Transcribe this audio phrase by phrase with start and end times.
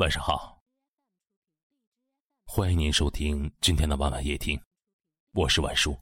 [0.00, 0.58] 晚上好，
[2.46, 4.58] 欢迎您收听今天的晚晚夜听，
[5.32, 5.94] 我是晚叔。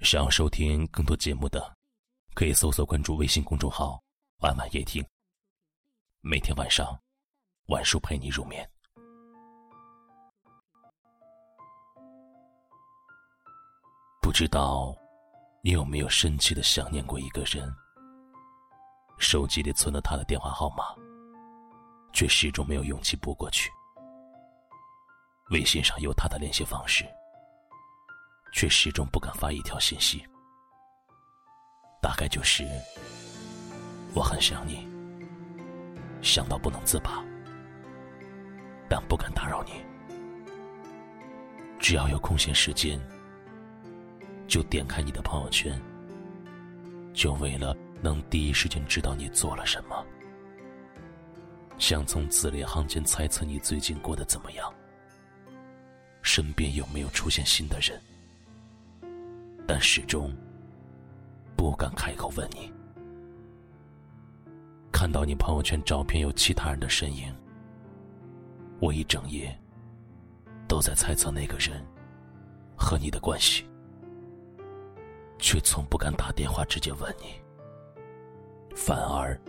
[0.00, 1.74] 想要收听更多节目的，
[2.34, 3.98] 可以搜索关注微信公众号
[4.44, 5.02] “晚晚夜听”。
[6.20, 7.00] 每天晚上，
[7.68, 8.70] 晚叔陪你入眠。
[14.20, 14.94] 不知道
[15.62, 17.74] 你有没有深切的想念过一个人？
[19.18, 20.94] 手机里存了他的电话号码。
[22.18, 23.70] 却始终没有勇气拨过去。
[25.50, 27.06] 微信上有他的联系方式，
[28.52, 30.26] 却始终不敢发一条信息。
[32.02, 32.66] 大概就是
[34.14, 34.84] 我很想你，
[36.20, 37.24] 想到不能自拔，
[38.90, 39.74] 但不敢打扰你。
[41.78, 43.00] 只要有空闲时间，
[44.48, 45.80] 就点开你的朋友圈，
[47.14, 50.04] 就为了能第一时间知道你做了什么。
[51.78, 54.72] 想从字里行间猜测你最近过得怎么样，
[56.22, 57.98] 身边有没有出现新的人，
[59.66, 60.34] 但始终
[61.56, 62.70] 不敢开口问你。
[64.90, 67.32] 看到你朋友圈照片有其他人的身影，
[68.80, 69.56] 我一整夜
[70.66, 71.82] 都在猜测那个人
[72.76, 73.64] 和你的关系，
[75.38, 77.40] 却从不敢打电话直接问你，
[78.74, 79.40] 反而。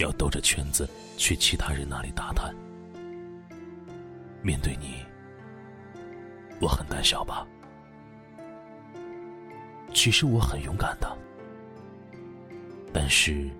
[0.00, 2.54] 要兜着圈子去其他人那里打探。
[4.42, 5.04] 面对你，
[6.60, 7.46] 我很胆小吧？
[9.92, 11.18] 其实我很勇敢的，
[12.92, 13.50] 但是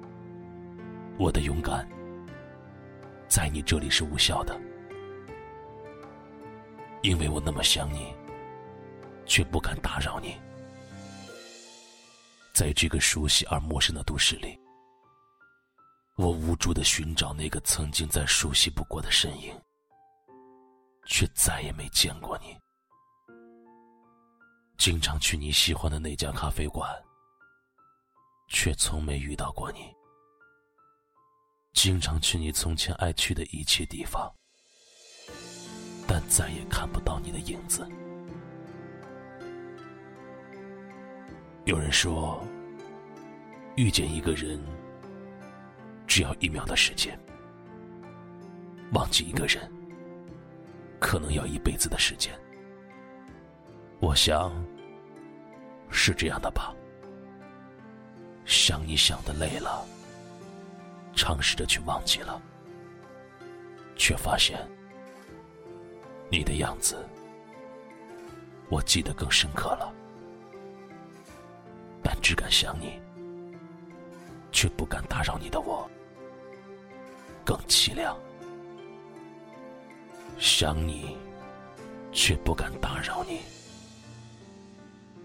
[1.19, 1.87] 我的勇敢
[3.29, 4.59] 在你这里是无效的，
[7.03, 8.15] 因为我那么想你，
[9.27, 10.35] 却不敢打扰你。
[12.55, 14.59] 在这个熟悉而陌生的都市里。
[16.21, 19.59] 我无助的寻找那个曾经再熟悉不过的身影，
[21.07, 22.55] 却再也没见过你。
[24.77, 26.87] 经常去你喜欢的那家咖啡馆，
[28.49, 29.79] 却从没遇到过你。
[31.73, 34.31] 经常去你从前爱去的一切地方，
[36.07, 37.89] 但再也看不到你的影子。
[41.65, 42.45] 有人说，
[43.75, 44.63] 遇见一个人。
[46.21, 47.19] 需要一秒的时间，
[48.93, 49.73] 忘记一个人，
[51.01, 52.31] 可能要一辈子的时间。
[54.01, 54.53] 我想，
[55.89, 56.75] 是这样的吧。
[58.45, 59.83] 想你想的累了，
[61.17, 62.39] 尝试着去忘记了，
[63.97, 64.61] 却发现
[66.29, 67.03] 你的样子，
[68.69, 69.91] 我记得更深刻了。
[72.03, 73.01] 但只敢想你，
[74.53, 75.91] 却不敢打扰你的我。
[77.45, 78.17] 更凄凉，
[80.39, 81.17] 想你，
[82.13, 83.41] 却不敢打扰你，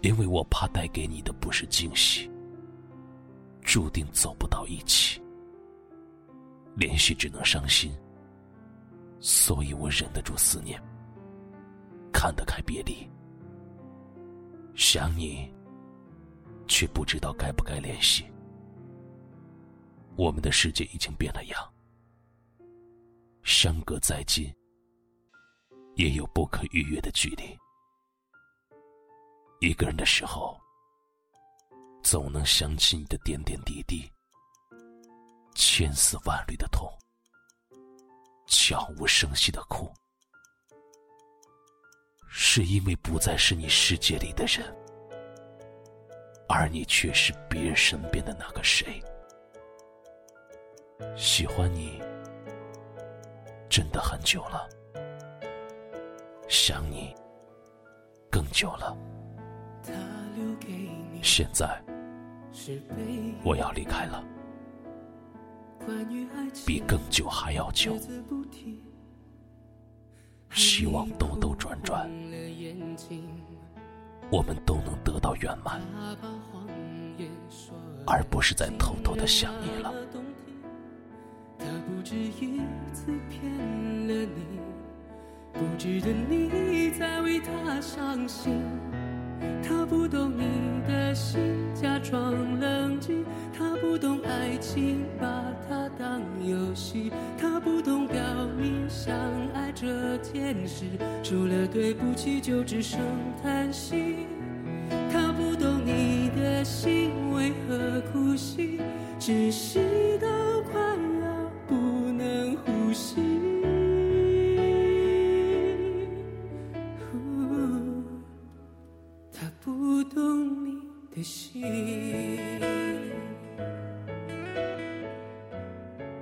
[0.02, 2.30] 因为我怕带给你的不是惊喜，
[3.62, 5.22] 注定走不到一起，
[6.76, 7.96] 联系只能伤心，
[9.20, 10.82] 所以我忍得住思念，
[12.12, 13.08] 看得开别离，
[14.76, 15.52] 想你，
[16.68, 18.26] 却不知道该不该联系，
[20.16, 21.75] 我们的世界已经变了样。
[23.46, 24.52] 相隔再近，
[25.94, 27.56] 也有不可逾越的距离。
[29.60, 30.60] 一个人的时候，
[32.02, 34.12] 总能想起你的点点滴滴，
[35.54, 36.92] 千丝万缕的痛，
[38.48, 39.94] 悄无声息的哭，
[42.28, 44.76] 是因为不再是你世界里的人，
[46.50, 49.00] 而你却是别人身边的那个谁。
[51.16, 52.02] 喜欢你。
[53.76, 54.70] 真的很久了，
[56.48, 57.14] 想你
[58.32, 58.96] 更久了。
[61.22, 61.84] 现在
[63.44, 64.24] 我要离开了，
[66.66, 67.98] 比更久还要久。
[70.52, 72.10] 希望兜兜转转，
[74.32, 75.82] 我们都能得到圆满，
[78.08, 79.94] 而不是在偷偷的想你了。
[82.06, 82.60] 不止一
[82.94, 83.52] 次骗
[84.08, 84.60] 了你，
[85.52, 88.62] 不值得你再为他伤心。
[89.68, 90.44] 他不懂你
[90.88, 91.42] 的心，
[91.74, 93.26] 假装冷静。
[93.58, 97.12] 他不懂爱情，把它当游戏。
[97.40, 98.22] 他不懂表
[98.56, 99.16] 明相
[99.56, 100.86] 爱这件事，
[101.24, 103.00] 除了对不起就只剩
[103.42, 104.28] 叹息。
[105.12, 108.80] 他不懂你的心为何哭泣，
[109.18, 109.80] 只是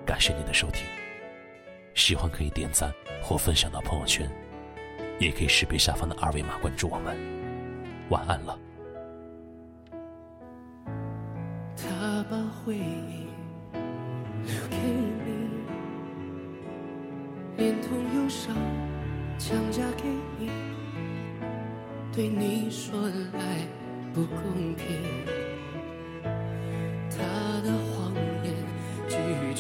[0.06, 0.86] 感谢您的收听，
[1.96, 4.30] 喜欢可以点赞或分享到朋友圈，
[5.20, 7.18] 也可以识别下方的二维码关注我们。
[8.10, 8.60] 晚安了。
[11.76, 13.28] 他把回忆
[14.46, 15.24] 留给你，
[17.58, 18.56] 连同忧伤
[19.38, 20.04] 强加给
[20.38, 20.52] 你，
[22.14, 23.68] 对你说来
[24.14, 25.43] 不公平。